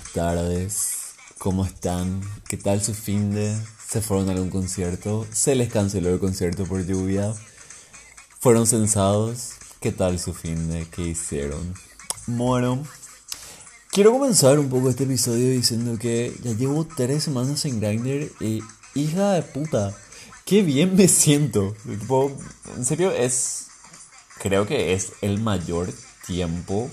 Buenas 0.00 0.12
tardes. 0.12 1.14
¿Cómo 1.38 1.64
están? 1.64 2.22
¿Qué 2.48 2.56
tal 2.56 2.82
su 2.82 2.94
fin 2.94 3.32
de? 3.34 3.54
¿Se 3.86 4.00
fueron 4.00 4.28
a 4.28 4.32
algún 4.32 4.48
concierto? 4.48 5.26
¿Se 5.30 5.54
les 5.54 5.70
canceló 5.70 6.08
el 6.10 6.18
concierto 6.18 6.64
por 6.64 6.86
lluvia? 6.86 7.34
¿Fueron 8.40 8.66
censados? 8.66 9.52
¿Qué 9.78 9.92
tal 9.92 10.18
su 10.18 10.32
fin 10.32 10.70
de? 10.70 10.86
¿Qué 10.86 11.02
hicieron? 11.02 11.74
Bueno, 12.26 12.82
quiero 13.90 14.12
comenzar 14.12 14.58
un 14.58 14.70
poco 14.70 14.88
este 14.88 15.04
episodio 15.04 15.50
diciendo 15.50 15.98
que 15.98 16.34
ya 16.42 16.52
llevo 16.52 16.86
tres 16.86 17.24
semanas 17.24 17.64
en 17.66 17.80
Grindr 17.80 18.32
y 18.40 18.62
hija 18.94 19.32
de 19.32 19.42
puta, 19.42 19.94
qué 20.46 20.62
bien 20.62 20.96
me 20.96 21.08
siento. 21.08 21.74
En 22.76 22.84
serio 22.86 23.12
es, 23.12 23.66
creo 24.38 24.66
que 24.66 24.94
es 24.94 25.12
el 25.20 25.40
mayor 25.40 25.92
tiempo 26.26 26.90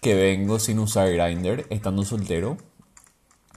que 0.00 0.14
vengo 0.14 0.58
sin 0.58 0.78
usar 0.78 1.12
Grindr, 1.12 1.66
estando 1.70 2.04
soltero, 2.04 2.56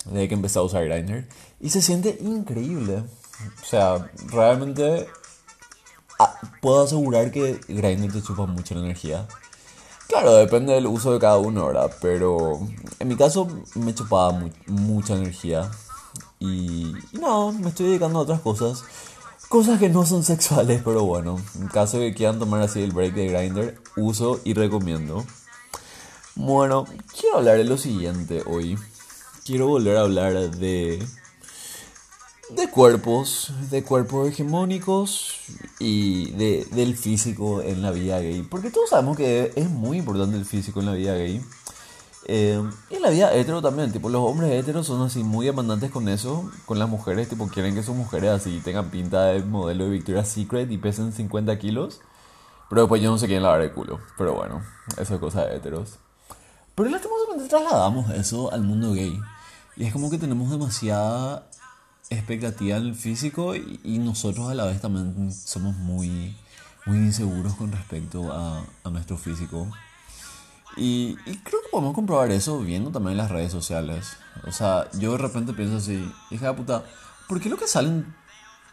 desde 0.06 0.28
que 0.28 0.34
empecé 0.34 0.60
a 0.60 0.64
usar 0.64 0.86
Grindr, 0.86 1.28
y 1.60 1.70
se 1.70 1.82
siente 1.82 2.18
increíble. 2.22 3.04
O 3.62 3.66
sea, 3.66 4.12
realmente 4.28 5.08
ah, 6.20 6.40
puedo 6.62 6.84
asegurar 6.84 7.32
que 7.32 7.60
Grindr 7.68 8.14
te 8.14 8.22
chupa 8.22 8.46
mucha 8.46 8.76
energía. 8.76 9.28
Claro, 10.08 10.36
depende 10.36 10.74
del 10.74 10.88
uso 10.88 11.14
de 11.14 11.20
cada 11.20 11.38
uno, 11.38 11.68
¿verdad? 11.68 11.92
Pero 12.02 12.60
en 13.00 13.08
mi 13.08 13.16
caso 13.16 13.48
me 13.76 13.96
chupaba 13.96 14.38
mucha 14.68 15.16
energía. 15.16 15.72
Y, 16.40 16.94
y 17.14 17.18
no, 17.20 17.54
me 17.54 17.70
estoy 17.70 17.88
dedicando 17.88 18.20
a 18.20 18.24
otras 18.24 18.42
cosas. 18.42 18.84
Cosas 19.48 19.80
que 19.80 19.88
no 19.88 20.06
son 20.06 20.24
sexuales, 20.24 20.82
pero 20.84 21.04
bueno, 21.04 21.40
en 21.60 21.68
caso 21.68 22.00
de 22.00 22.10
que 22.10 22.16
quieran 22.16 22.40
tomar 22.40 22.62
así 22.62 22.82
el 22.82 22.92
break 22.92 23.14
de 23.14 23.28
Grindr, 23.28 23.82
uso 23.96 24.42
y 24.44 24.54
recomiendo. 24.54 25.24
Bueno, 26.36 26.86
quiero 27.20 27.38
hablar 27.38 27.58
de 27.58 27.64
lo 27.64 27.78
siguiente 27.78 28.42
hoy. 28.48 28.76
Quiero 29.46 29.68
volver 29.68 29.98
a 29.98 30.02
hablar 30.02 30.34
de. 30.50 31.06
de 32.50 32.70
cuerpos, 32.72 33.54
de 33.70 33.84
cuerpos 33.84 34.30
hegemónicos 34.30 35.36
y 35.78 36.32
de, 36.32 36.66
del 36.72 36.98
físico 36.98 37.62
en 37.62 37.84
la 37.84 37.92
vida 37.92 38.20
gay. 38.20 38.42
Porque 38.42 38.72
todos 38.72 38.90
sabemos 38.90 39.16
que 39.16 39.52
es 39.56 39.70
muy 39.70 40.00
importante 40.00 40.36
el 40.36 40.46
físico 40.46 40.80
en 40.80 40.88
la 40.88 40.94
vida 40.94 41.14
gay. 41.14 41.40
Eh, 42.26 42.64
y 42.90 42.96
en 42.96 43.02
la 43.04 43.12
vida 43.12 43.32
hetero 43.36 43.62
también, 43.62 43.92
tipo, 43.92 44.10
los 44.10 44.24
hombres 44.24 44.52
heteros 44.52 44.88
son 44.88 45.04
así 45.04 45.24
muy 45.24 45.46
demandantes 45.46 45.92
con 45.92 46.10
eso, 46.10 46.50
con 46.66 46.80
las 46.80 46.90
mujeres, 46.90 47.30
tipo, 47.30 47.48
quieren 47.48 47.76
que 47.76 47.84
sus 47.84 47.96
mujeres 47.96 48.32
así 48.32 48.60
tengan 48.64 48.90
pinta 48.90 49.26
de 49.26 49.44
modelo 49.44 49.84
de 49.84 49.92
Victoria's 49.92 50.30
Secret 50.30 50.72
y 50.72 50.80
pesen 50.80 51.12
50 51.12 51.60
kilos. 51.60 52.02
Pero 52.70 52.84
después 52.84 53.04
yo 53.04 53.12
no 53.12 53.20
sé 53.20 53.28
quién 53.28 53.44
lavar 53.44 53.62
el 53.62 53.72
culo. 53.72 54.00
Pero 54.18 54.34
bueno, 54.34 54.64
eso 54.98 55.14
es 55.14 55.20
cosa 55.20 55.46
de 55.46 55.58
heteros. 55.58 56.00
Pero 56.76 56.90
lastimosamente 56.90 57.50
trasladamos 57.50 58.10
eso 58.12 58.52
al 58.52 58.64
mundo 58.64 58.94
gay. 58.94 59.20
Y 59.76 59.86
es 59.86 59.94
como 59.94 60.10
que 60.10 60.18
tenemos 60.18 60.50
demasiada 60.50 61.48
expectativa 62.10 62.78
en 62.78 62.84
el 62.84 62.96
físico 62.96 63.56
y, 63.56 63.98
nosotros 64.00 64.50
a 64.50 64.56
la 64.56 64.66
vez 64.66 64.82
también 64.82 65.32
somos 65.32 65.76
muy, 65.76 66.36
muy 66.86 66.98
inseguros 66.98 67.56
con 67.56 67.72
respecto 67.72 68.32
a, 68.32 68.66
a 68.84 68.90
nuestro 68.90 69.18
físico. 69.18 69.68
Y, 70.76 71.16
creo 71.44 71.62
que 71.62 71.70
podemos 71.72 71.94
comprobar 71.94 72.32
eso 72.32 72.60
viendo 72.60 72.92
también 72.92 73.18
las 73.18 73.30
redes 73.30 73.52
sociales. 73.52 74.18
O 74.48 74.52
sea, 74.52 74.90
yo 74.94 75.12
de 75.14 75.20
repente 75.20 75.54
pienso 75.54 75.78
así, 75.78 76.04
hija 76.32 76.48
de 76.48 76.54
puta, 76.54 76.84
¿por 77.28 77.40
qué 77.40 77.50
lo 77.50 77.58
que 77.58 77.68
salen 77.68 78.14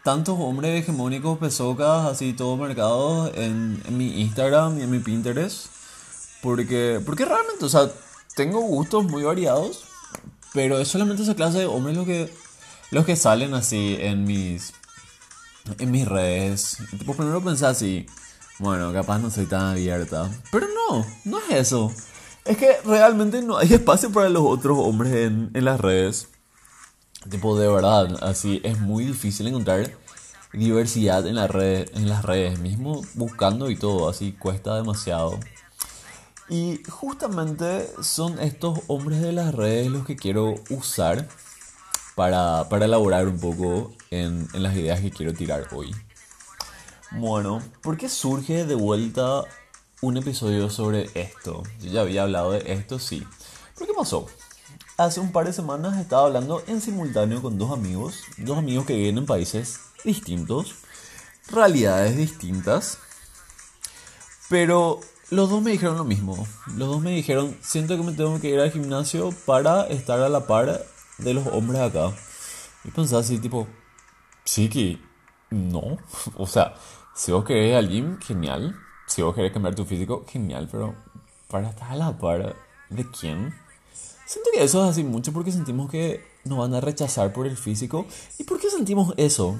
tantos 0.03 0.37
hombres 0.39 0.81
hegemónicos, 0.81 1.37
pesocas, 1.37 2.07
así, 2.07 2.33
todo 2.33 2.57
mercado 2.57 3.31
en, 3.35 3.81
en 3.85 3.97
mi 3.97 4.21
Instagram 4.21 4.79
y 4.79 4.83
en 4.83 4.89
mi 4.89 4.99
Pinterest? 4.99 5.80
Porque, 6.41 7.01
porque 7.05 7.25
realmente, 7.25 7.65
o 7.65 7.69
sea, 7.69 7.89
tengo 8.35 8.61
gustos 8.61 9.05
muy 9.05 9.23
variados, 9.23 9.83
pero 10.53 10.79
es 10.79 10.87
solamente 10.87 11.23
esa 11.23 11.35
clase 11.35 11.59
de 11.59 11.65
hombres 11.65 11.95
los 11.95 12.05
que, 12.05 12.33
los 12.91 13.05
que 13.05 13.15
salen 13.15 13.53
así 13.53 13.97
en 13.99 14.23
mis, 14.23 14.73
en 15.77 15.91
mis 15.91 16.07
redes. 16.07 16.77
Tipo, 16.97 17.13
primero 17.15 17.43
pensé 17.43 17.65
así, 17.65 18.05
bueno, 18.59 18.91
capaz 18.93 19.19
no 19.19 19.29
soy 19.29 19.45
tan 19.45 19.61
abierta. 19.61 20.29
Pero 20.51 20.67
no, 20.67 21.05
no 21.25 21.39
es 21.49 21.55
eso. 21.55 21.93
Es 22.45 22.57
que 22.57 22.77
realmente 22.85 23.41
no 23.41 23.57
hay 23.57 23.73
espacio 23.73 24.11
para 24.11 24.29
los 24.29 24.43
otros 24.43 24.77
hombres 24.79 25.13
en, 25.13 25.51
en 25.53 25.65
las 25.65 25.79
redes. 25.79 26.27
Tipo, 27.29 27.57
de 27.57 27.67
verdad, 27.67 28.17
así 28.23 28.61
es 28.63 28.79
muy 28.79 29.05
difícil 29.05 29.47
encontrar 29.47 29.91
diversidad 30.53 31.25
en, 31.27 31.35
la 31.35 31.47
red, 31.47 31.89
en 31.93 32.09
las 32.09 32.23
redes, 32.23 32.59
mismo 32.59 33.01
buscando 33.13 33.69
y 33.69 33.75
todo, 33.75 34.09
así 34.09 34.33
cuesta 34.33 34.75
demasiado. 34.75 35.39
Y 36.51 36.83
justamente 36.89 37.89
son 38.03 38.37
estos 38.39 38.81
hombres 38.87 39.21
de 39.21 39.31
las 39.31 39.55
redes 39.55 39.87
los 39.87 40.05
que 40.05 40.17
quiero 40.17 40.55
usar 40.69 41.29
para, 42.15 42.67
para 42.67 42.83
elaborar 42.83 43.25
un 43.29 43.39
poco 43.39 43.93
en, 44.09 44.49
en, 44.51 44.61
las 44.61 44.75
ideas 44.75 44.99
que 44.99 45.11
quiero 45.11 45.33
tirar 45.33 45.69
hoy. 45.71 45.95
Bueno, 47.11 47.61
¿por 47.81 47.95
qué 47.95 48.09
surge 48.09 48.65
de 48.65 48.75
vuelta 48.75 49.45
un 50.01 50.17
episodio 50.17 50.69
sobre 50.69 51.09
esto? 51.13 51.63
Yo 51.79 51.89
ya 51.89 52.01
había 52.01 52.23
hablado 52.23 52.51
de 52.51 52.73
esto, 52.73 52.99
sí. 52.99 53.25
¿Pero 53.75 53.87
qué 53.87 53.93
pasó? 53.93 54.25
Hace 54.97 55.21
un 55.21 55.31
par 55.31 55.45
de 55.45 55.53
semanas 55.53 55.97
estaba 55.99 56.25
hablando 56.25 56.61
en 56.67 56.81
simultáneo 56.81 57.41
con 57.41 57.57
dos 57.57 57.71
amigos, 57.71 58.23
dos 58.35 58.57
amigos 58.57 58.85
que 58.85 58.97
viven 58.97 59.19
en 59.19 59.25
países 59.25 59.79
distintos, 60.03 60.75
realidades 61.47 62.17
distintas, 62.17 62.97
pero 64.49 64.99
los 65.31 65.49
dos 65.49 65.61
me 65.61 65.71
dijeron 65.71 65.97
lo 65.97 66.03
mismo. 66.03 66.45
Los 66.75 66.89
dos 66.89 67.01
me 67.01 67.11
dijeron, 67.11 67.57
siento 67.61 67.95
que 67.95 68.03
me 68.03 68.11
tengo 68.11 68.39
que 68.39 68.49
ir 68.49 68.59
al 68.59 68.69
gimnasio 68.69 69.31
para 69.45 69.87
estar 69.87 70.19
a 70.19 70.27
la 70.27 70.45
par 70.45 70.85
de 71.17 71.33
los 71.33 71.47
hombres 71.47 71.81
acá. 71.81 72.11
Y 72.83 72.91
pensaba 72.91 73.21
así, 73.21 73.39
tipo, 73.39 73.65
sí 74.43 74.69
que 74.69 74.99
no. 75.49 75.97
O 76.35 76.45
sea, 76.45 76.75
si 77.15 77.31
vos 77.31 77.45
querés 77.45 77.69
ir 77.69 77.75
al 77.75 77.89
gym, 77.89 78.19
genial. 78.19 78.75
Si 79.07 79.21
vos 79.21 79.33
querés 79.33 79.53
cambiar 79.53 79.73
tu 79.73 79.85
físico, 79.85 80.25
genial. 80.27 80.67
Pero 80.69 80.95
para 81.47 81.69
estar 81.69 81.89
a 81.91 81.95
la 81.95 82.17
par 82.17 82.53
de 82.89 83.05
quién. 83.11 83.53
Siento 84.25 84.49
que 84.53 84.63
eso 84.63 84.83
es 84.83 84.91
así 84.91 85.03
mucho 85.03 85.31
porque 85.31 85.53
sentimos 85.53 85.89
que 85.89 86.25
nos 86.43 86.57
van 86.57 86.73
a 86.73 86.81
rechazar 86.81 87.31
por 87.31 87.47
el 87.47 87.55
físico. 87.55 88.05
¿Y 88.37 88.43
por 88.43 88.59
qué 88.59 88.69
sentimos 88.69 89.13
eso? 89.15 89.57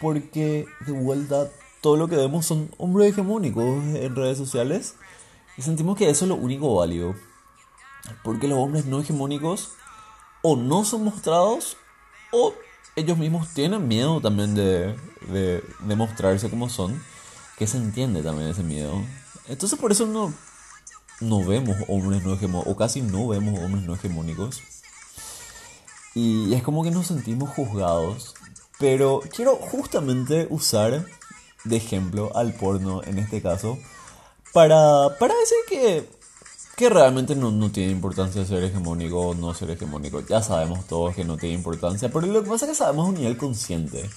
Porque 0.00 0.66
de 0.86 0.92
vuelta 0.92 1.50
todo 1.80 1.96
lo 1.96 2.08
que 2.08 2.16
vemos 2.16 2.46
son 2.46 2.70
hombres 2.78 3.10
hegemónicos 3.10 3.64
en 3.64 4.16
redes 4.16 4.38
sociales 4.38 4.94
y 5.56 5.62
sentimos 5.62 5.96
que 5.96 6.08
eso 6.08 6.24
es 6.24 6.28
lo 6.28 6.36
único 6.36 6.74
válido. 6.74 7.14
Porque 8.22 8.48
los 8.48 8.58
hombres 8.58 8.86
no 8.86 9.00
hegemónicos 9.00 9.72
o 10.42 10.56
no 10.56 10.84
son 10.84 11.04
mostrados 11.04 11.76
o 12.32 12.54
ellos 12.96 13.18
mismos 13.18 13.52
tienen 13.54 13.86
miedo 13.86 14.20
también 14.20 14.54
de, 14.54 14.94
de, 15.28 15.96
mostrarse 15.96 16.50
como 16.50 16.68
son. 16.68 17.02
Que 17.56 17.66
se 17.66 17.76
entiende 17.76 18.22
también 18.22 18.48
ese 18.50 18.62
miedo. 18.62 19.02
Entonces 19.48 19.78
por 19.78 19.90
eso 19.90 20.06
no, 20.06 20.32
no 21.20 21.44
vemos 21.44 21.76
hombres 21.88 22.22
no 22.22 22.34
hegemónicos, 22.34 22.72
o 22.72 22.76
casi 22.76 23.02
no 23.02 23.26
vemos 23.26 23.58
hombres 23.58 23.84
no 23.84 23.94
hegemónicos. 23.94 24.62
Y 26.14 26.54
es 26.54 26.62
como 26.62 26.84
que 26.84 26.92
nos 26.92 27.08
sentimos 27.08 27.50
juzgados. 27.50 28.34
Pero 28.78 29.22
quiero 29.34 29.56
justamente 29.56 30.46
usar 30.50 31.04
de 31.64 31.76
ejemplo 31.76 32.30
al 32.34 32.54
porno 32.54 33.02
en 33.04 33.18
este 33.18 33.42
caso 33.42 33.78
para, 34.52 35.16
para 35.18 35.34
decir 35.34 35.58
que, 35.68 36.08
que 36.76 36.88
realmente 36.88 37.34
no, 37.34 37.50
no, 37.50 37.70
tiene 37.70 37.92
importancia 37.92 38.44
ser 38.44 38.64
hegemónico 38.64 39.28
o 39.28 39.34
no 39.34 39.54
ser 39.54 39.70
hegemónico. 39.70 40.20
Ya 40.26 40.42
sabemos 40.42 40.86
todos 40.86 41.14
que 41.14 41.24
no 41.24 41.36
tiene 41.36 41.54
importancia, 41.54 42.10
pero 42.10 42.26
lo 42.26 42.42
que 42.42 42.50
pasa 42.50 42.64
es 42.64 42.72
que 42.72 42.76
sabemos 42.76 43.06
a 43.06 43.08
un 43.10 43.14
nivel 43.16 43.36
consciente. 43.36 44.08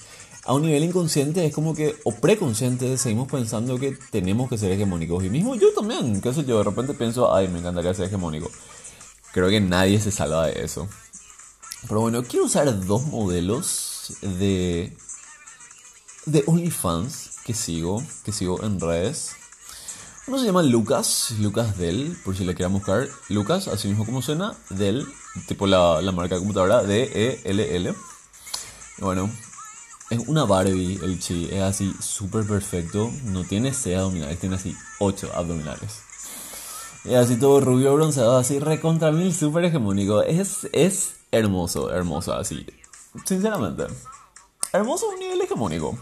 A 0.44 0.54
un 0.54 0.62
nivel 0.62 0.82
inconsciente 0.82 1.46
es 1.46 1.54
como 1.54 1.72
que, 1.72 1.94
o 2.02 2.12
preconsciente, 2.12 2.98
seguimos 2.98 3.30
pensando 3.30 3.78
que 3.78 3.96
tenemos 4.10 4.48
que 4.48 4.58
ser 4.58 4.72
hegemónicos. 4.72 5.22
Y 5.22 5.30
mismo 5.30 5.54
yo 5.54 5.72
también, 5.72 6.20
que 6.20 6.30
eso 6.30 6.42
yo 6.42 6.58
de 6.58 6.64
repente 6.64 6.94
pienso, 6.94 7.32
ay, 7.32 7.46
me 7.46 7.60
encantaría 7.60 7.94
ser 7.94 8.06
hegemónico. 8.06 8.50
Creo 9.32 9.48
que 9.48 9.60
nadie 9.60 10.00
se 10.00 10.10
salva 10.10 10.48
de 10.48 10.64
eso. 10.64 10.88
Pero 11.86 12.00
bueno, 12.00 12.24
quiero 12.24 12.46
usar 12.46 12.84
dos 12.86 13.06
modelos 13.06 14.16
de, 14.20 14.92
de 16.26 16.44
OnlyFans 16.46 17.31
que 17.44 17.54
sigo, 17.54 18.02
que 18.24 18.32
sigo 18.32 18.62
en 18.62 18.80
redes. 18.80 19.36
Uno 20.26 20.38
se 20.38 20.46
llama 20.46 20.62
Lucas, 20.62 21.34
Lucas 21.40 21.76
Dell, 21.76 22.16
por 22.24 22.36
si 22.36 22.44
le 22.44 22.54
quieran 22.54 22.72
buscar. 22.72 23.08
Lucas, 23.28 23.68
así 23.68 23.88
mismo 23.88 24.06
como 24.06 24.22
suena, 24.22 24.54
Dell, 24.70 25.06
tipo 25.48 25.66
la, 25.66 26.00
la 26.00 26.12
marca 26.12 26.36
de 26.36 26.40
computadora, 26.40 26.82
D-E-L-L. 26.82 27.94
Bueno, 28.98 29.28
es 30.10 30.28
una 30.28 30.44
Barbie 30.44 31.00
el 31.02 31.18
chi, 31.18 31.48
es 31.50 31.62
así 31.62 31.92
súper 32.00 32.46
perfecto. 32.46 33.10
No 33.24 33.44
tiene 33.44 33.72
6 33.72 33.96
abdominales, 33.96 34.38
tiene 34.38 34.56
así 34.56 34.76
8 35.00 35.30
abdominales. 35.34 36.02
Es 37.04 37.14
así 37.16 37.36
todo 37.36 37.60
rubio, 37.60 37.94
bronceado, 37.94 38.36
así 38.36 38.60
recontra 38.60 39.10
mil, 39.10 39.34
súper 39.34 39.64
hegemónico. 39.64 40.22
Es, 40.22 40.68
es 40.72 41.14
hermoso, 41.32 41.90
hermoso, 41.90 42.34
así. 42.34 42.64
Sinceramente. 43.24 43.86
Hermoso 44.72 45.10
a 45.10 45.14
un 45.14 45.18
nivel 45.18 45.40
hegemónico. 45.40 45.98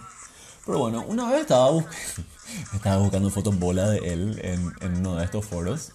Pero 0.66 0.78
bueno, 0.78 1.04
una 1.06 1.30
vez 1.30 1.42
estaba 1.42 1.70
buscando 1.70 1.96
estaba 2.74 2.96
buscando 2.98 3.30
fotos 3.30 3.58
bola 3.58 3.88
de 3.88 3.98
él 4.12 4.40
en, 4.42 4.72
en 4.80 4.96
uno 4.98 5.16
de 5.16 5.24
estos 5.24 5.44
foros. 5.44 5.92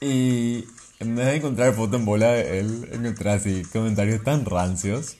Y 0.00 0.64
en 1.00 1.16
vez 1.16 1.26
de 1.26 1.36
encontrar 1.36 1.74
foto 1.74 1.96
en 1.96 2.04
bola 2.04 2.32
de 2.32 2.60
él, 2.60 2.88
encontré 2.92 3.30
así 3.30 3.62
comentarios 3.72 4.22
tan 4.22 4.44
rancios. 4.44 5.16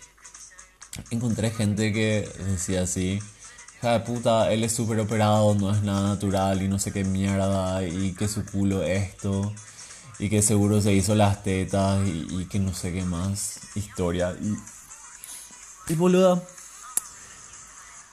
Encontré 1.10 1.50
gente 1.50 1.92
que 1.92 2.28
decía 2.50 2.82
así, 2.82 3.18
hija 3.78 3.92
de 3.92 4.00
puta, 4.00 4.52
él 4.52 4.62
es 4.62 4.72
súper 4.72 5.00
operado, 5.00 5.54
no 5.54 5.74
es 5.74 5.82
nada 5.82 6.08
natural 6.08 6.60
y 6.60 6.68
no 6.68 6.78
sé 6.78 6.92
qué 6.92 7.04
mierda, 7.04 7.82
y 7.86 8.12
que 8.14 8.28
su 8.28 8.44
culo 8.44 8.82
esto, 8.82 9.54
y 10.18 10.28
que 10.28 10.42
seguro 10.42 10.82
se 10.82 10.92
hizo 10.92 11.14
las 11.14 11.42
tetas, 11.42 12.06
y, 12.06 12.44
que 12.46 12.58
no 12.58 12.74
sé 12.74 12.92
qué 12.92 13.02
más, 13.02 13.60
historia. 13.74 14.36
Y, 14.38 14.54
y 15.92 15.96
boluda, 15.96 16.42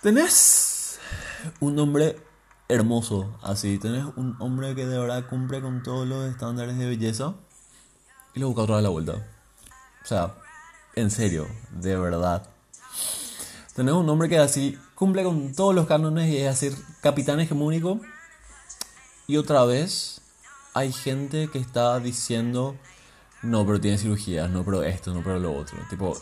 tenés 0.01 0.99
un 1.59 1.77
hombre 1.79 2.17
hermoso, 2.67 3.37
así, 3.41 3.77
tenés 3.79 4.05
un 4.15 4.35
hombre 4.39 4.75
que 4.75 4.85
de 4.85 4.99
verdad 4.99 5.27
cumple 5.29 5.61
con 5.61 5.83
todos 5.83 6.07
los 6.07 6.29
estándares 6.29 6.77
de 6.77 6.85
belleza, 6.85 7.35
y 8.33 8.39
lo 8.39 8.47
busca 8.47 8.63
otra 8.63 8.75
vez 8.75 8.83
la 8.83 8.89
vuelta. 8.89 9.13
O 10.03 10.05
sea, 10.05 10.35
en 10.95 11.09
serio, 11.11 11.47
de 11.71 11.97
verdad. 11.97 12.47
Tenés 13.75 13.93
un 13.93 14.07
hombre 14.09 14.29
que 14.29 14.37
así 14.37 14.77
cumple 14.95 15.23
con 15.23 15.53
todos 15.53 15.73
los 15.73 15.87
cánones 15.87 16.29
y 16.29 16.37
es 16.37 16.47
así 16.47 16.75
capitán 17.01 17.39
hegemónico. 17.39 17.99
Y 19.27 19.37
otra 19.37 19.65
vez 19.65 20.21
hay 20.73 20.91
gente 20.91 21.49
que 21.49 21.59
está 21.59 21.99
diciendo, 21.99 22.75
no, 23.41 23.65
pero 23.65 23.81
tiene 23.81 23.97
cirugía, 23.97 24.47
no, 24.47 24.63
pero 24.63 24.83
esto, 24.83 25.13
no, 25.13 25.23
pero 25.23 25.39
lo 25.39 25.55
otro. 25.55 25.77
Tipo, 25.89 26.17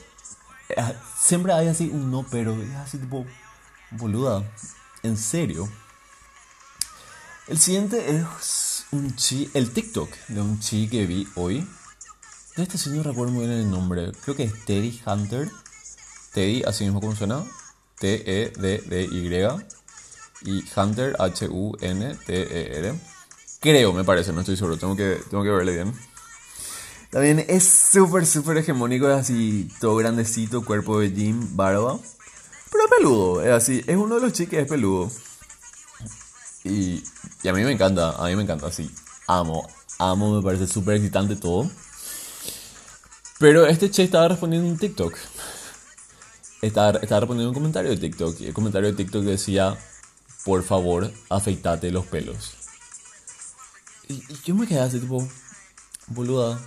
eh, 0.69 0.95
siempre 1.18 1.54
hay 1.54 1.68
así 1.68 1.89
un 1.89 2.12
no, 2.12 2.25
pero 2.31 2.54
es 2.54 2.75
así 2.75 2.98
tipo, 2.98 3.25
boluda, 3.98 4.44
en 5.04 5.18
serio. 5.18 5.70
El 7.48 7.60
siguiente 7.60 8.16
es 8.16 8.86
un 8.92 9.16
chi, 9.16 9.50
el 9.54 9.72
TikTok 9.72 10.10
de 10.30 10.42
un 10.42 10.60
chi 10.60 10.88
que 10.88 11.06
vi 11.06 11.28
hoy. 11.36 11.68
Este 12.56 12.78
señor 12.78 13.06
recuerdo 13.06 13.34
muy 13.34 13.46
bien 13.46 13.60
el 13.60 13.70
nombre, 13.70 14.12
creo 14.24 14.36
que 14.36 14.44
es 14.44 14.66
Teddy 14.66 15.02
Hunter. 15.06 15.52
Teddy, 16.34 16.64
así 16.64 16.84
mismo 16.86 17.02
como 17.02 17.16
suena, 17.16 17.44
T-E-D-D-Y. 18.00 19.66
Y 20.42 20.64
Hunter, 20.76 21.16
H-U-N-T-E-R. 21.18 23.00
Creo, 23.60 23.94
me 23.94 24.04
parece, 24.04 24.34
no 24.34 24.42
estoy 24.42 24.58
seguro, 24.58 24.78
tengo 24.78 24.96
que, 24.96 25.22
tengo 25.30 25.44
que 25.44 25.50
verle 25.50 25.74
bien. 25.74 25.94
También 27.10 27.46
es 27.48 27.64
súper, 27.64 28.26
súper 28.26 28.58
hegemónico, 28.58 29.10
es 29.10 29.16
así, 29.16 29.70
todo 29.80 29.96
grandecito, 29.96 30.66
cuerpo 30.66 31.00
de 31.00 31.12
Jim, 31.12 31.56
barba. 31.56 31.98
Peludo, 32.98 33.42
es 33.42 33.52
así, 33.52 33.84
es 33.88 33.98
uno 33.98 34.16
de 34.16 34.22
los 34.22 34.34
chicos 34.34 34.60
es 34.60 34.68
peludo. 34.68 35.12
Y, 36.64 37.04
a 37.48 37.54
mí 37.54 37.64
me 37.64 37.72
encanta, 37.72 38.12
a 38.12 38.28
mí 38.28 38.36
me 38.36 38.44
encanta, 38.44 38.68
así, 38.68 38.90
amo, 39.28 39.68
amo, 40.00 40.36
me 40.36 40.42
parece 40.42 40.68
súper 40.68 40.96
excitante 40.96 41.36
todo. 41.36 41.70
Pero 43.38 43.66
este 43.66 43.92
che 43.92 44.04
estaba 44.04 44.30
respondiendo 44.30 44.70
en 44.70 44.78
TikTok 44.78 45.14
estaba, 46.62 47.00
estaba 47.00 47.22
respondiendo 47.22 47.50
un 47.50 47.54
comentario 47.54 47.92
de 47.92 47.98
TikTok. 47.98 48.40
Y 48.42 48.48
el 48.48 48.54
comentario 48.54 48.90
de 48.90 48.96
TikTok 48.96 49.24
decía, 49.24 49.78
por 50.46 50.64
favor, 50.64 51.12
afeitate 51.30 51.92
los 51.92 52.06
pelos. 52.06 52.54
Y, 54.08 54.24
yo 54.46 54.56
me 54.56 54.68
quedé 54.68 54.80
así, 54.80 55.00
tipo, 55.00 55.28
boluda. 56.08 56.60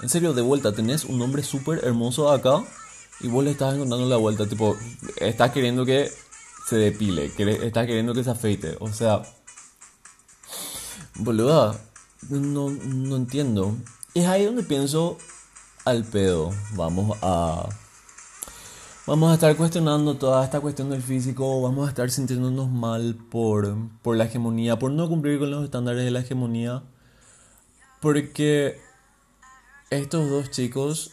En 0.00 0.10
serio, 0.10 0.34
de 0.34 0.42
vuelta, 0.42 0.72
tenés 0.72 1.04
un 1.04 1.18
nombre 1.18 1.42
súper 1.42 1.84
hermoso 1.84 2.30
acá 2.30 2.62
y 3.20 3.28
vos 3.28 3.44
le 3.44 3.52
estás 3.52 3.74
encontrando 3.74 4.08
la 4.08 4.16
vuelta, 4.16 4.46
tipo, 4.46 4.76
estás 5.16 5.52
queriendo 5.52 5.84
que 5.84 6.10
se 6.68 6.76
depile, 6.76 7.26
estás 7.26 7.86
queriendo 7.86 8.12
que 8.14 8.24
se 8.24 8.30
afeite. 8.30 8.76
O 8.80 8.92
sea, 8.92 9.22
boluda, 11.14 11.80
no, 12.28 12.70
no 12.70 13.16
entiendo. 13.16 13.76
Es 14.14 14.26
ahí 14.26 14.44
donde 14.44 14.62
pienso 14.62 15.18
al 15.84 16.04
pedo. 16.04 16.50
Vamos 16.74 17.16
a 17.22 17.68
vamos 19.06 19.30
a 19.30 19.34
estar 19.34 19.56
cuestionando 19.56 20.16
toda 20.16 20.44
esta 20.44 20.60
cuestión 20.60 20.90
del 20.90 21.00
físico, 21.00 21.62
vamos 21.62 21.86
a 21.86 21.90
estar 21.90 22.10
sintiéndonos 22.10 22.68
mal 22.68 23.14
por, 23.30 23.76
por 24.02 24.16
la 24.16 24.24
hegemonía, 24.24 24.78
por 24.78 24.90
no 24.90 25.08
cumplir 25.08 25.38
con 25.38 25.50
los 25.50 25.64
estándares 25.64 26.04
de 26.04 26.10
la 26.10 26.20
hegemonía, 26.20 26.82
porque 28.00 28.80
estos 29.90 30.28
dos 30.28 30.50
chicos 30.50 31.12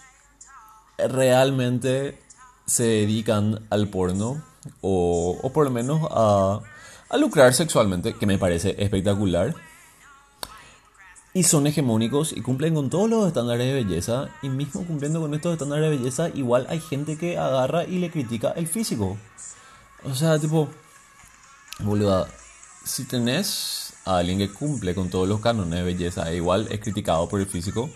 realmente 0.97 2.19
se 2.65 2.83
dedican 2.83 3.65
al 3.69 3.87
porno 3.87 4.43
o, 4.81 5.37
o 5.41 5.53
por 5.53 5.65
lo 5.65 5.71
menos 5.71 6.07
a, 6.11 6.61
a 7.09 7.17
lucrar 7.17 7.53
sexualmente, 7.53 8.13
que 8.13 8.25
me 8.25 8.37
parece 8.37 8.75
espectacular 8.77 9.55
y 11.33 11.43
son 11.43 11.65
hegemónicos 11.65 12.31
y 12.31 12.41
cumplen 12.41 12.75
con 12.75 12.89
todos 12.89 13.09
los 13.09 13.27
estándares 13.27 13.65
de 13.65 13.73
belleza 13.73 14.29
y 14.41 14.49
mismo 14.49 14.85
cumpliendo 14.85 15.19
con 15.19 15.33
estos 15.33 15.53
estándares 15.53 15.89
de 15.89 15.97
belleza 15.97 16.29
igual 16.29 16.67
hay 16.69 16.79
gente 16.79 17.17
que 17.17 17.37
agarra 17.37 17.85
y 17.85 17.97
le 17.97 18.11
critica 18.11 18.53
el 18.55 18.67
físico. 18.67 19.17
O 20.03 20.13
sea, 20.13 20.37
tipo, 20.37 20.69
boluda, 21.79 22.27
si 22.85 23.05
tenés 23.05 23.93
a 24.05 24.17
alguien 24.17 24.37
que 24.37 24.51
cumple 24.51 24.93
con 24.93 25.09
todos 25.09 25.27
los 25.27 25.39
cánones 25.39 25.79
de 25.79 25.83
belleza 25.83 26.29
e 26.31 26.35
igual 26.35 26.67
es 26.69 26.79
criticado 26.79 27.27
por 27.27 27.39
el 27.39 27.47
físico, 27.47 27.89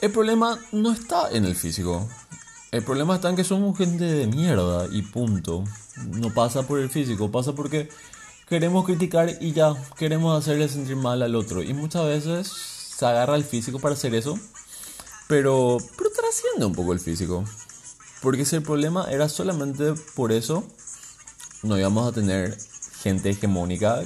el 0.00 0.10
problema 0.10 0.58
no 0.72 0.92
está 0.92 1.30
en 1.30 1.44
el 1.44 1.54
físico. 1.54 2.08
El 2.70 2.82
problema 2.82 3.16
está 3.16 3.28
en 3.28 3.36
que 3.36 3.44
somos 3.44 3.76
gente 3.76 4.04
de 4.04 4.26
mierda 4.26 4.86
y 4.90 5.02
punto. 5.02 5.64
No 6.06 6.32
pasa 6.32 6.66
por 6.66 6.78
el 6.78 6.88
físico, 6.88 7.30
pasa 7.30 7.52
porque 7.54 7.88
queremos 8.48 8.86
criticar 8.86 9.30
y 9.40 9.52
ya 9.52 9.74
queremos 9.98 10.38
hacerle 10.38 10.68
sentir 10.68 10.96
mal 10.96 11.22
al 11.22 11.34
otro. 11.34 11.62
Y 11.62 11.74
muchas 11.74 12.06
veces 12.06 12.48
se 12.48 13.04
agarra 13.04 13.36
el 13.36 13.44
físico 13.44 13.78
para 13.78 13.94
hacer 13.94 14.14
eso, 14.14 14.38
pero, 15.28 15.78
pero 15.96 16.10
trasciende 16.10 16.64
un 16.64 16.74
poco 16.74 16.92
el 16.92 17.00
físico. 17.00 17.44
Porque 18.22 18.44
si 18.44 18.56
el 18.56 18.62
problema 18.62 19.06
era 19.10 19.28
solamente 19.28 19.94
por 20.14 20.32
eso, 20.32 20.64
no 21.62 21.78
íbamos 21.78 22.08
a 22.08 22.12
tener 22.12 22.56
gente 23.02 23.30
hegemónica 23.30 24.02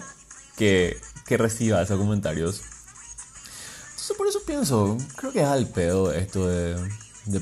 que, 0.57 0.99
que 1.27 1.37
reciba 1.37 1.83
esos 1.83 1.99
comentarios. 1.99 2.63
Pienso, 4.47 4.99
creo 5.17 5.33
que 5.33 5.41
es 5.41 5.47
al 5.47 5.67
pedo 5.69 6.13
esto 6.13 6.47
de, 6.47 6.77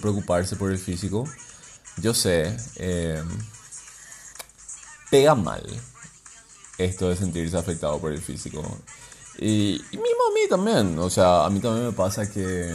preocuparse 0.00 0.56
por 0.56 0.71
el 0.71 0.78
físico. 0.78 1.25
Yo 1.97 2.14
sé, 2.14 2.56
eh, 2.76 3.23
pega 5.11 5.35
mal 5.35 5.62
esto 6.78 7.09
de 7.09 7.16
sentirse 7.16 7.56
afectado 7.56 7.99
por 7.99 8.12
el 8.12 8.21
físico. 8.21 8.62
Y, 9.38 9.80
mismo 9.90 10.00
a 10.00 10.35
mí 10.35 10.49
también, 10.49 10.99
o 10.99 11.11
sea, 11.11 11.44
a 11.44 11.50
mí 11.50 11.61
también 11.61 11.87
me 11.87 11.92
pasa 11.92 12.30
que, 12.30 12.73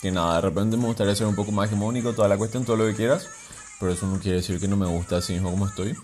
que 0.00 0.10
nada, 0.10 0.36
de 0.36 0.40
repente 0.40 0.76
me 0.76 0.86
gustaría 0.86 1.14
ser 1.14 1.26
un 1.26 1.34
poco 1.34 1.52
más 1.52 1.66
hegemónico, 1.66 2.14
toda 2.14 2.28
la 2.28 2.38
cuestión, 2.38 2.64
todo 2.64 2.76
lo 2.76 2.86
que 2.86 2.94
quieras, 2.94 3.28
pero 3.78 3.92
eso 3.92 4.06
no 4.06 4.18
quiere 4.18 4.38
decir 4.38 4.58
que 4.58 4.68
no 4.68 4.76
me 4.76 4.86
gusta 4.86 5.18
así 5.18 5.34
mismo 5.34 5.50
como 5.50 5.68
estoy. 5.68 5.94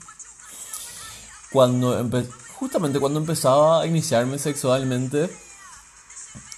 Cuando 1.51 2.09
justamente 2.55 3.01
cuando 3.01 3.19
empezaba 3.19 3.83
a 3.83 3.87
iniciarme 3.87 4.39
sexualmente, 4.39 5.31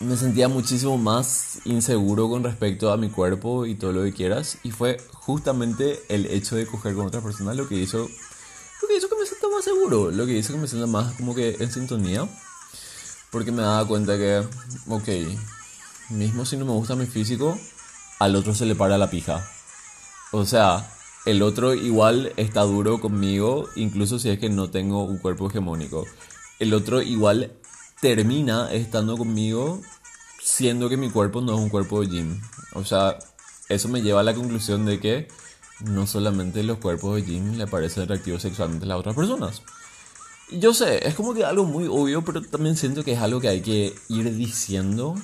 me 0.03 0.17
sentía 0.17 0.49
muchísimo 0.49 0.99
más 0.99 1.61
inseguro 1.65 2.29
con 2.29 2.45
respecto 2.45 2.93
a 2.93 2.97
mi 2.97 3.09
cuerpo 3.09 3.67
y 3.67 3.75
todo 3.75 3.93
lo 3.93 4.03
que 4.03 4.13
quieras, 4.13 4.59
y 4.63 4.71
fue 4.71 4.99
justamente 5.13 6.03
el 6.09 6.27
hecho 6.27 6.57
de 6.57 6.67
coger 6.67 6.95
con 6.95 7.07
otra 7.07 7.21
persona 7.21 7.55
lo 7.55 7.69
que 7.69 7.77
hizo 7.77 7.99
lo 7.99 8.89
que 8.89 8.97
hizo 8.97 9.09
que 9.09 9.17
me 9.17 9.27
sienta 9.27 9.49
más 9.49 9.65
seguro, 9.65 10.11
lo 10.11 10.27
que 10.27 10.37
hizo 10.37 10.53
que 10.53 10.59
me 10.59 10.67
sienta 10.67 10.89
más 10.89 11.15
como 11.15 11.35
que 11.35 11.57
en 11.61 11.71
sintonía. 11.71 12.29
Porque 13.31 13.53
me 13.53 13.63
daba 13.63 13.87
cuenta 13.87 14.19
que, 14.19 14.47
ok, 14.89 15.09
mismo 16.11 16.45
si 16.45 16.57
no 16.57 16.67
me 16.67 16.73
gusta 16.73 16.97
mi 16.97 17.07
físico, 17.07 17.57
al 18.19 18.37
otro 18.37 18.55
se 18.55 18.67
le 18.67 18.75
para 18.75 18.99
la 18.99 19.09
pija. 19.09 19.49
O 20.33 20.45
sea, 20.45 20.93
el 21.25 21.43
otro 21.43 21.73
igual 21.75 22.33
está 22.37 22.63
duro 22.63 23.01
conmigo, 23.01 23.69
incluso 23.77 24.19
si 24.19 24.29
es 24.29 24.39
que 24.39 24.51
no 24.51 24.69
tengo 24.69 25.05
un 25.05 25.19
cuerpo 25.19 25.49
hegemónico. 25.49 26.05
El 26.59 26.75
otro 26.75 27.01
igual 27.01 27.53
termina 28.03 28.71
estando 28.73 29.17
conmigo 29.17 29.81
siendo 30.43 30.89
que 30.89 30.97
mi 30.97 31.09
cuerpo 31.09 31.41
no 31.41 31.55
es 31.55 31.61
un 31.61 31.69
cuerpo 31.71 32.01
de 32.01 32.09
gym. 32.09 32.41
O 32.75 32.85
sea, 32.85 33.17
eso 33.69 33.89
me 33.89 34.03
lleva 34.03 34.21
a 34.21 34.25
la 34.25 34.35
conclusión 34.35 34.85
de 34.85 34.99
que 35.01 35.29
no 35.81 36.07
solamente 36.07 36.63
los 36.63 36.79
cuerpos 36.79 37.17
de 37.17 37.23
Jim 37.23 37.57
le 37.57 37.67
parecen 37.67 38.03
atractivos 38.03 38.43
sexualmente 38.43 38.85
a 38.85 38.89
las 38.89 38.99
otras 38.99 39.15
personas. 39.15 39.63
Yo 40.51 40.75
sé, 40.75 41.07
es 41.07 41.15
como 41.15 41.33
que 41.33 41.45
algo 41.45 41.65
muy 41.65 41.87
obvio, 41.87 42.25
pero 42.25 42.43
también 42.43 42.77
siento 42.77 43.05
que 43.05 43.13
es 43.13 43.21
algo 43.21 43.41
que 43.41 43.49
hay 43.49 43.63
que 43.63 43.95
ir 44.09 44.35
diciendo. 44.35 45.15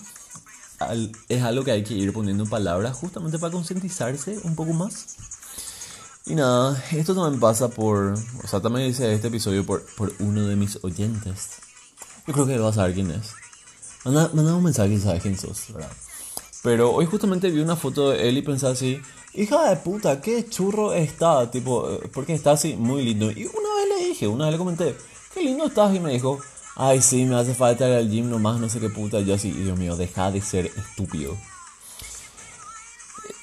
Es 1.29 1.43
algo 1.43 1.65
que 1.65 1.73
hay 1.73 1.83
que 1.83 1.95
ir 1.95 2.13
poniendo 2.13 2.45
en 2.45 2.51
palabras 2.51 2.97
justamente 2.97 3.39
para 3.39 3.53
concientizarse 3.53 4.39
un 4.45 4.55
poco 4.55 4.73
más. 4.73 5.17
Y 6.25 6.35
nada, 6.35 6.83
esto 6.93 7.15
también 7.15 7.41
pasa 7.41 7.69
por. 7.69 8.15
O 8.45 8.47
sea, 8.47 8.61
también 8.61 8.87
dice 8.87 9.13
este 9.13 9.29
episodio 9.29 9.67
por, 9.67 9.85
por 9.97 10.13
uno 10.21 10.47
de 10.47 10.57
mis 10.57 10.79
oyentes. 10.83 11.59
Yo 12.29 12.33
creo 12.33 12.47
que 12.47 12.59
vas 12.59 12.77
a 12.77 12.83
saber 12.83 12.95
quién 12.95 13.11
es. 13.11 13.33
Manda, 14.05 14.31
manda 14.33 14.55
un 14.55 14.63
mensaje 14.63 14.93
y 14.93 15.01
sabes 15.01 15.23
quién 15.23 15.37
sos, 15.37 15.73
¿verdad? 15.73 15.91
Pero 16.63 16.93
hoy 16.93 17.07
justamente 17.07 17.51
vi 17.51 17.61
una 17.61 17.75
foto 17.75 18.11
de 18.11 18.29
él 18.29 18.39
y 18.39 18.43
pensé 18.43 18.69
así, 18.69 19.01
hija 19.35 19.69
de 19.69 19.77
puta, 19.77 20.21
qué 20.21 20.49
churro 20.49 20.93
está, 20.93 21.51
tipo, 21.51 21.91
eh, 21.91 22.09
porque 22.13 22.35
está 22.35 22.53
así 22.53 22.77
muy 22.77 23.03
lindo. 23.03 23.31
Y 23.31 23.47
una 23.47 23.75
vez 23.77 23.89
le 23.99 24.09
dije, 24.09 24.29
una 24.29 24.45
vez 24.45 24.53
le 24.53 24.59
comenté, 24.59 24.97
qué 25.35 25.43
lindo 25.43 25.67
estás, 25.67 25.95
y 25.95 26.01
me 26.01 26.13
dijo, 26.13 26.39
Ay, 26.81 27.03
sí, 27.03 27.25
me 27.25 27.35
hace 27.35 27.55
falta 27.55 27.89
ir 27.89 27.97
al 27.97 28.09
gym 28.09 28.31
nomás, 28.31 28.61
no 28.61 28.69
sé 28.69 28.79
qué 28.79 28.89
puta. 28.89 29.19
Yo 29.19 29.35
así, 29.35 29.51
Dios 29.51 29.77
mío, 29.77 29.97
deja 29.97 30.31
de 30.31 30.41
ser 30.41 30.67
estúpido. 30.67 31.37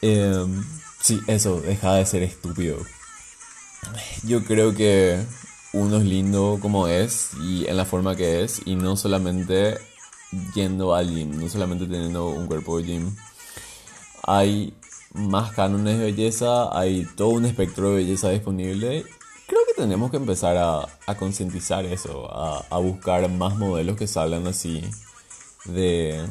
Em, 0.02 0.64
sí, 1.02 1.20
eso, 1.28 1.60
deja 1.60 1.96
de 1.96 2.06
ser 2.06 2.24
estúpido. 2.24 2.78
Yo 4.24 4.42
creo 4.46 4.74
que 4.74 5.22
uno 5.76 5.98
es 5.98 6.06
lindo 6.06 6.58
como 6.62 6.88
es 6.88 7.32
y 7.42 7.68
en 7.68 7.76
la 7.76 7.84
forma 7.84 8.16
que 8.16 8.44
es 8.44 8.62
y 8.66 8.76
no 8.76 8.96
solamente 8.96 9.78
yendo 10.54 10.96
al 10.96 11.14
gym, 11.14 11.40
no 11.40 11.50
solamente 11.50 11.86
teniendo 11.86 12.30
un 12.30 12.48
cuerpo 12.48 12.78
de 12.78 12.86
gym. 12.86 13.16
Hay 14.24 14.74
más 15.14 15.52
cánones 15.52 16.00
de 16.00 16.06
belleza, 16.06 16.78
hay 16.78 17.06
todo 17.18 17.30
un 17.30 17.46
espectro 17.46 17.90
de 17.90 17.98
belleza 17.98 18.30
disponible. 18.30 19.04
Creo 19.48 19.62
que 19.68 19.82
tenemos 19.82 20.12
que 20.12 20.18
empezar 20.18 20.58
a, 20.58 21.16
concientizar 21.16 21.86
eso, 21.86 22.32
a, 22.32 22.66
a, 22.70 22.78
buscar 22.78 23.30
más 23.30 23.58
modelos 23.58 23.98
que 23.98 24.08
salgan 24.08 24.48
así 24.48 24.82
de... 25.66 26.26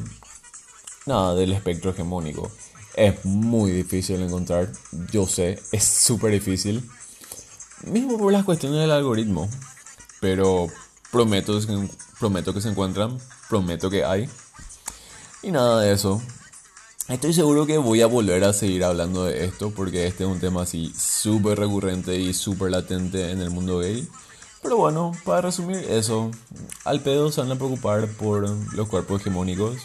Nada, 1.05 1.35
del 1.35 1.51
espectro 1.51 1.91
hegemónico. 1.91 2.51
Es 2.95 3.23
muy 3.25 3.69
difícil 3.69 4.21
encontrar, 4.23 4.71
yo 5.11 5.27
sé, 5.27 5.59
es 5.71 5.83
súper 5.83 6.31
difícil. 6.31 6.89
Mismo 7.83 8.17
por 8.17 8.31
las 8.31 8.45
cuestiones 8.45 8.79
del 8.79 8.91
algoritmo. 8.91 9.49
Pero 10.21 10.67
prometo, 11.11 11.59
prometo 12.19 12.53
que 12.53 12.61
se 12.61 12.69
encuentran, 12.69 13.17
prometo 13.49 13.89
que 13.89 14.03
hay. 14.03 14.29
Y 15.43 15.51
nada 15.51 15.81
de 15.81 15.93
eso. 15.93 16.21
Estoy 17.07 17.33
seguro 17.33 17.67
que 17.67 17.77
voy 17.77 18.01
a 18.01 18.07
volver 18.07 18.43
a 18.45 18.53
seguir 18.53 18.83
hablando 18.83 19.25
de 19.25 19.45
esto 19.45 19.69
porque 19.69 20.07
este 20.07 20.23
es 20.23 20.29
un 20.29 20.39
tema 20.39 20.63
así 20.63 20.91
súper 20.97 21.59
recurrente 21.59 22.19
y 22.19 22.33
súper 22.33 22.71
latente 22.71 23.29
en 23.29 23.41
el 23.41 23.51
mundo 23.51 23.77
gay. 23.77 24.07
Pero 24.63 24.77
bueno, 24.77 25.11
para 25.23 25.41
resumir 25.41 25.77
eso, 25.77 26.31
al 26.83 27.01
pedo 27.01 27.31
se 27.31 27.41
van 27.41 27.51
a 27.51 27.55
preocupar 27.55 28.07
por 28.07 28.49
los 28.73 28.87
cuerpos 28.89 29.21
hegemónicos. 29.21 29.77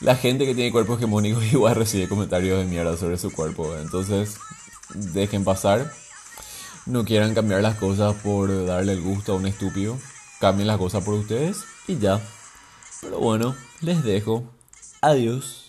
La 0.00 0.16
gente 0.16 0.44
que 0.44 0.56
tiene 0.56 0.72
cuerpos 0.72 0.98
hegemónicos 0.98 1.44
igual 1.52 1.76
recibe 1.76 2.08
comentarios 2.08 2.58
de 2.58 2.64
mierda 2.64 2.96
sobre 2.96 3.16
su 3.16 3.30
cuerpo. 3.30 3.72
Entonces, 3.76 4.34
dejen 4.92 5.44
pasar. 5.44 5.92
No 6.86 7.04
quieran 7.04 7.34
cambiar 7.34 7.62
las 7.62 7.76
cosas 7.76 8.14
por 8.16 8.66
darle 8.66 8.92
el 8.92 9.02
gusto 9.02 9.32
a 9.32 9.36
un 9.36 9.46
estúpido. 9.46 9.98
Cambien 10.40 10.66
las 10.66 10.78
cosas 10.78 11.04
por 11.04 11.14
ustedes 11.14 11.58
y 11.86 11.98
ya. 11.98 12.20
Pero 13.00 13.20
bueno, 13.20 13.54
les 13.80 14.02
dejo. 14.02 14.44
Adiós. 15.00 15.61